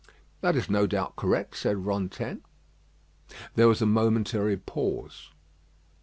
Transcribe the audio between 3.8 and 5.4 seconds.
a momentary pause.